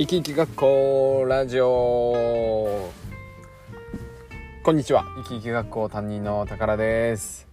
[0.00, 2.88] 生き生き学校ラジオ。
[4.62, 5.04] こんにちは。
[5.16, 7.48] 生き生き学校担任の宝です。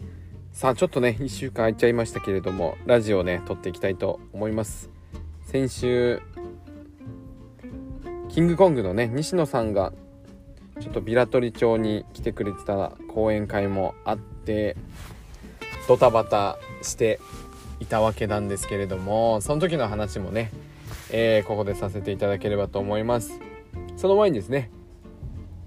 [0.53, 4.91] さあちょっとね1週間空いちゃいましたけれどもラジオね撮っていきたいと思います。
[5.47, 6.21] 先週
[8.29, 9.91] キングコングのね西野さんが
[10.79, 14.77] ちょっとビラトリ町に来てくれてた講演会もあって
[15.87, 17.19] ドタバタして
[17.79, 20.51] いたわけなんですけれどもその時の話もね
[21.11, 23.39] えー、ここでさせていただければと思います。
[23.97, 24.71] その前にですね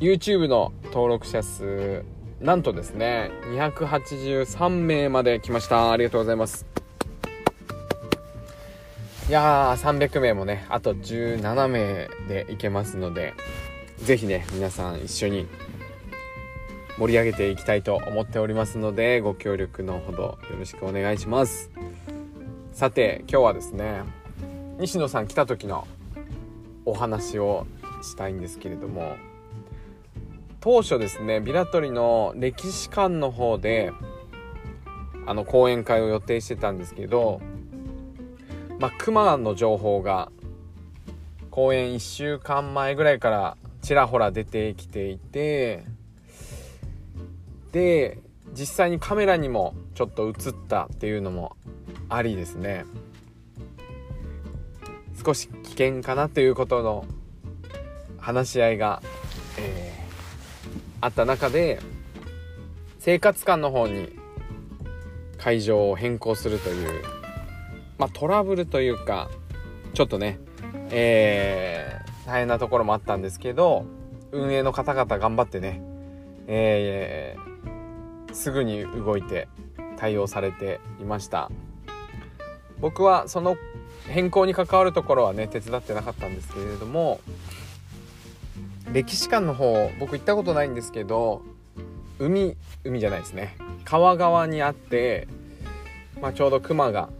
[0.00, 2.04] YouTube の登録者数
[2.40, 5.90] なんとですね283名まで来ました。
[5.90, 6.66] ありがとうございます。
[9.28, 13.34] いやー300名もねあと17名でいけますので
[13.98, 15.46] 是非ね皆さん一緒に
[16.96, 21.70] 盛り上げていきたいと思っておりますのでご協力のほどよろしくお願いします。
[22.72, 24.02] さて今日はですね
[24.78, 25.88] 西野さん来た時の
[26.84, 27.66] お話を
[28.00, 29.16] したいんですけれども
[30.60, 33.92] 当初ですねビラトリの歴史館の方で
[35.26, 37.40] あの講演会を予定してたんですけど
[38.78, 40.30] まあ熊の情報が
[41.50, 45.84] 公演1週間前ぐらいからちらほら出てきていて
[47.72, 48.18] で
[48.52, 50.34] 実際にカメラにもちょっと映っ
[50.68, 51.56] たっていうのも
[52.08, 52.84] ありですね。
[55.24, 57.04] 少し危険かなということの
[58.18, 59.02] 話し合いが、
[59.58, 61.80] えー、あった中で
[62.98, 64.10] 生活館の方に
[65.38, 67.02] 会場を変更するという、
[67.98, 69.28] まあ、トラブルというか
[69.94, 70.38] ちょっとね、
[70.90, 73.86] えー、大変なところもあったんですけど
[74.30, 75.80] 運営の方々頑張ってね、
[76.46, 79.48] えー、すぐに動いて
[79.96, 81.50] 対応されていました。
[82.80, 83.56] 僕はその
[84.08, 87.20] 変更に関わるところはね手伝ってなかったんですけれども
[88.92, 91.42] 歴史館の方僕行ったことないんですけど
[92.18, 95.28] 海海じゃないですね川側にあって、
[96.20, 97.10] まあ、ちょうど熊が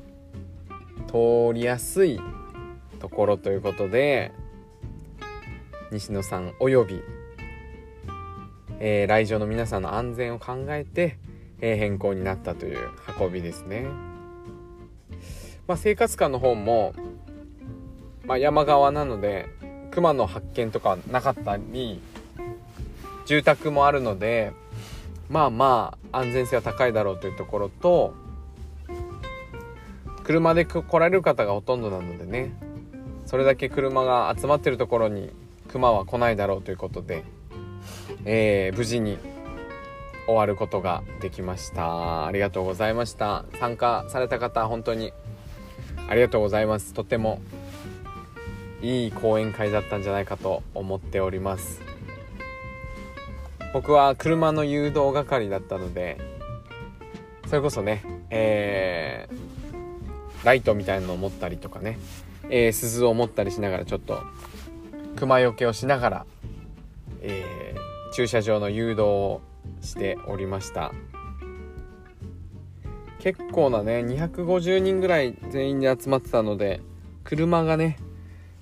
[1.07, 2.21] 通りやすい
[3.01, 4.33] ところということで
[5.91, 7.01] 西野さんおよび、
[8.81, 11.19] えー、来場の皆さんの安全を考えて、
[11.61, 13.87] えー、変更になったという運びですね。
[15.69, 16.95] まあ、生活館の方も、
[18.25, 19.47] まあ、山側なので
[19.91, 22.01] 熊の発見とかなかったり
[23.27, 24.53] 住宅もあるので
[25.29, 28.15] まあまあ安全性は高いだろうというところと
[30.25, 32.53] 車で来られる方がほとんどなのでね
[33.27, 35.31] それだけ車が集まってるところに
[35.69, 37.25] 熊は来ないだろうということで、
[38.25, 39.19] えー、無事に
[40.25, 42.27] 終わることができました。
[42.27, 43.45] ありがとうございました。
[43.59, 45.13] 参加された方本当に
[46.09, 46.95] ありがとうございます。
[46.95, 47.41] とても
[48.81, 51.81] いい講演会だったんじゃないかと思っております。
[53.73, 56.17] 僕は車の誘導係だったので
[57.47, 61.99] それこそねえー、ライトみたいなのを持ったりとかね、
[62.51, 64.23] えー、鈴を持ったりしながらちょっと
[65.17, 66.27] 熊よけをしながら、
[67.23, 69.41] えー、駐車場の誘導を
[69.81, 70.93] しておりました。
[73.19, 76.81] 結構なね250人ぐらい全員で集まってたので
[77.25, 77.99] 車がね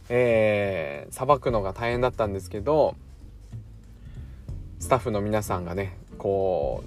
[0.09, 2.97] えさばくのが大変だったんですけど
[4.79, 6.85] スタッフの皆さんがねこ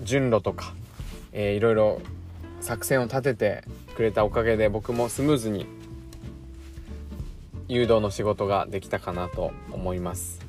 [0.00, 0.74] う順路とか、
[1.32, 2.00] えー、いろいろ
[2.60, 5.66] 作戦を立ててくれたおかげで僕もスムーズに
[7.68, 10.40] 誘導の仕事ができたかなと思います。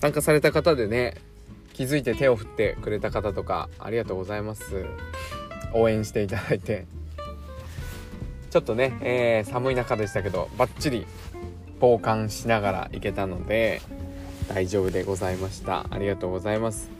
[0.00, 1.16] 参加された方でね
[1.78, 4.84] 気づいて手を振ってくれた方とかありがとうございます。
[5.72, 6.86] 応援していただいて。
[8.50, 11.06] ちょっとね、えー、寒い中でしたけどバッチリ
[11.78, 13.80] 防寒しながら行けたので
[14.48, 15.86] 大丈夫でございました。
[15.88, 16.90] ありがとうございます。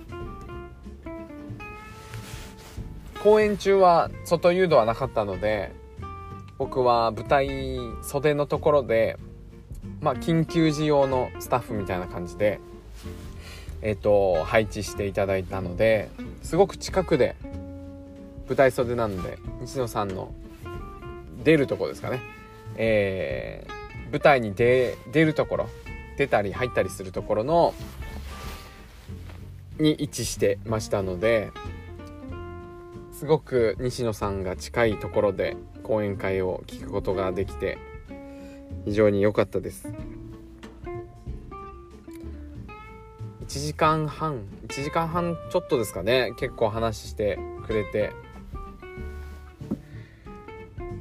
[3.25, 5.73] 公演中は外誘導はなかったので
[6.57, 9.19] 僕は舞台袖のところで
[10.01, 12.61] まあ緊急時用のスタッフみたいな感じで
[13.83, 16.11] えっ、と配置していただいたので
[16.43, 17.37] すごく近くで
[18.49, 20.33] 舞台袖なので西野さんの
[21.45, 22.21] 出るとこですかね、
[22.77, 25.69] えー、舞台に出るところ
[26.17, 27.75] 出たり入ったりするところの
[29.79, 31.53] に位置してましたので
[33.13, 37.79] すごく西野さんが近いところで講演会を聞くことができて
[38.85, 39.89] 非常に良かったです。
[43.49, 46.35] 1時間半1時間半ちょっとですかね。
[46.37, 48.13] 結構話してくれて。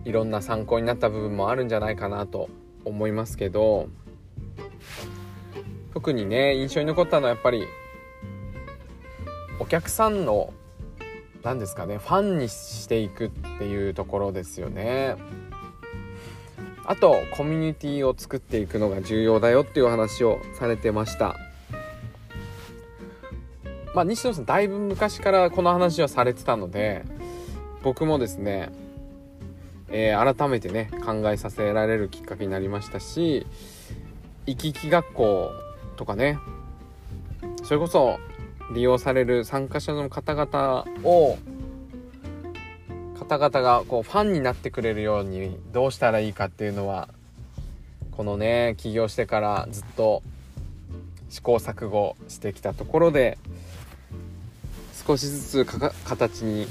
[0.05, 2.47] いろんな参考になった部分もあるんじゃないかなと
[2.85, 3.89] 思いますけど。
[5.93, 7.65] 特にね印象に残ったのはやっぱり
[9.59, 10.53] お客さんの
[11.43, 15.17] 何ですかねファンにしていくっていうところですよね。
[16.85, 21.35] あとコミュニティを作っていくのが重要だよっていう話をされてました。
[23.97, 27.03] まあ西野さんだいぶ昔からこの話はされてたので
[27.81, 28.69] 僕もですね、
[29.89, 33.47] えー、改めてね考えさせられるきっかけになりましたし
[34.45, 35.51] 行き来学校
[35.95, 36.37] とかね
[37.63, 38.19] それこそ
[38.71, 41.39] 利用される参加者の方々を
[43.17, 47.09] 方々がこうファンになってくれるようにどうしたらいいかっていうのは
[48.11, 50.21] このね起業してからずっと
[51.29, 53.39] 試行錯誤してきたところで
[55.07, 55.65] 少しずつ
[56.03, 56.67] 形に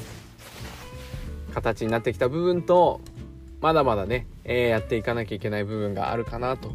[1.54, 3.00] 形になってきた部分と
[3.62, 6.72] まだまだね、えー、やっていかなきゃいけない部分があるかなと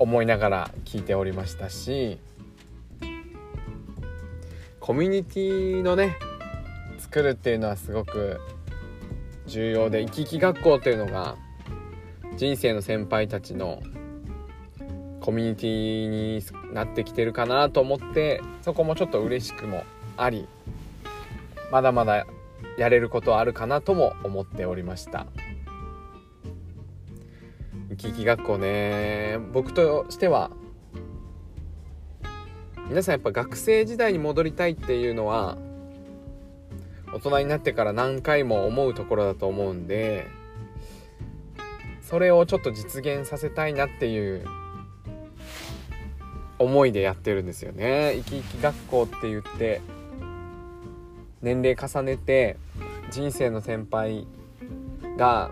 [0.00, 2.18] 思いながら聞いておりましたし
[4.80, 6.16] コミュニティのね
[6.98, 8.40] 作るっていうのはすごく
[9.46, 11.36] 重要で行き来学校っていうのが
[12.36, 13.84] 人生の先輩たちの
[15.20, 19.84] コミュニティになってきてるかなと思ってそこもちょっと嬉しくも
[20.22, 20.46] あり
[21.72, 22.26] まだまだ
[22.76, 25.26] やれることあるかなとも思っておりました
[27.88, 30.50] 行き来学校ね僕としては
[32.88, 35.56] 皆さんやっぱ学生時代に戻りたいっていうのは
[37.14, 40.26] 大人になってから何回も思うところだと思うんで
[42.02, 44.44] それをちょっと実現させたいなっていう
[46.58, 48.12] 思いでやってるんですよね。
[48.16, 49.80] 生き生き学校って言って
[51.42, 52.56] 年齢重ねて
[53.10, 54.26] 人生の先輩
[55.16, 55.50] が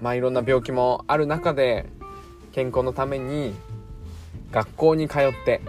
[0.00, 1.86] まあいろんな病気もある中で
[2.52, 3.54] 健康のために
[4.50, 5.60] 学校に通って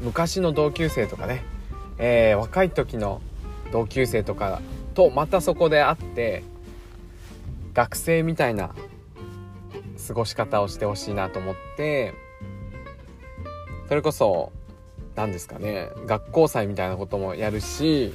[0.00, 1.42] 昔の同級生とかね、
[1.98, 3.20] えー、若い時の
[3.72, 4.60] 同級生とか
[4.94, 6.44] とまたそこで会って
[7.74, 8.74] 学生みたいな
[10.06, 12.14] 過ごし方をしてほしいなと思って
[13.88, 14.52] それこそ
[15.18, 15.90] 何ですかね。
[16.06, 18.14] 学校祭みたいなこともやるし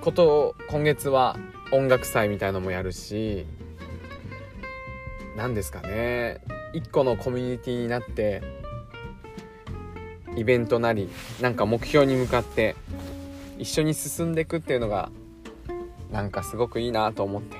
[0.00, 1.36] こと今月は
[1.70, 3.44] 音楽祭みたいのもやるし
[5.36, 6.40] 何ですかね。
[6.72, 8.42] 一個のコミュニティになって
[10.34, 11.10] イベントなり
[11.42, 12.74] なんか目標に向かって
[13.58, 15.10] 一緒に進んでいくっていうのが
[16.10, 17.58] なんかすごくいいなと思って。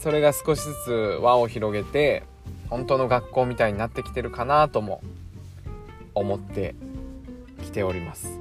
[0.00, 0.90] それが少しずつ
[1.22, 2.24] 輪を広げて
[2.70, 5.00] 本当の学校みたいになってきてるかなとも
[6.14, 6.74] 思って
[7.62, 8.40] きております。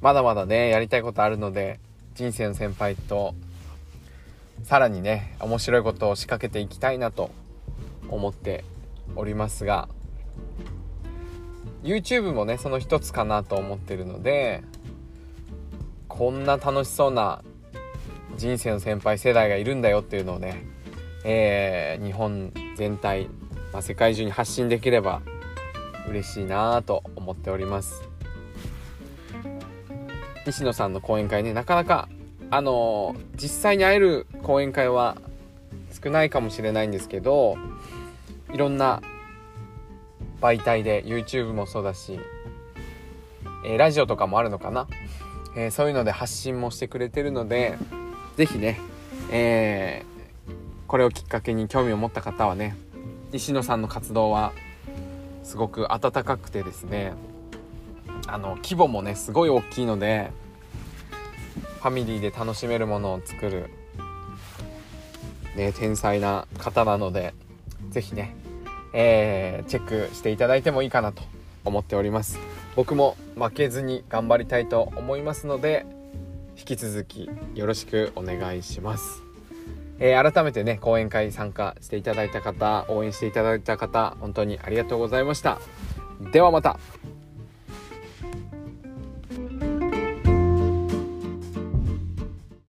[0.00, 1.80] まだまだねやりたいことあるので
[2.14, 3.34] 人生の先輩と
[4.62, 7.30] さらにね面白いことを仕掛けていきたいなと
[8.08, 8.64] 思って
[9.16, 9.88] おりますが
[11.82, 14.62] YouTube もねその一つかなと思ってるので
[16.08, 17.42] こんな楽しそうな
[18.36, 20.64] 人生の先輩世代がいるんだよっていうのをね、
[21.24, 23.28] えー、日本全体、
[23.72, 25.22] まあ、世界中に発信できれば
[26.08, 28.08] 嬉しいなと思っております。
[30.46, 32.08] 西野さんの講演会ねなかなか
[32.50, 35.16] あの実際に会える講演会は
[36.02, 37.56] 少ないかもしれないんですけど
[38.52, 39.02] いろんな
[40.40, 42.20] 媒体で YouTube もそうだし、
[43.64, 44.86] えー、ラジオとかもあるのかな、
[45.56, 47.76] えー、そういうので発信もしてくれてるので
[48.36, 48.78] 是非ね、
[49.32, 50.52] えー、
[50.86, 52.76] これをきっかけに興味を持った方はね
[53.32, 54.52] 西野さんの活動は
[55.46, 57.12] すごく温かくてですね
[58.26, 60.32] あの規模もねすごい大きいので
[61.80, 63.70] ファミリーで楽しめるものを作る、
[65.54, 67.32] ね、天才な方なので
[67.90, 68.34] 是非ね、
[68.92, 71.22] えー、チェックしていただいてもいいかなと
[71.64, 72.38] 思っております。
[72.74, 75.86] 僕も負けずに頑張りたいと思いますので
[76.58, 79.25] 引き続きよろしくお願いします。
[79.98, 85.58] えー、改めてね講演会参加していただいた方応援していただいた方本当にありがとうございました。
[86.32, 86.78] ではまた。